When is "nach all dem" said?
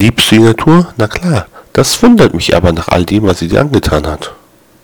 2.72-3.24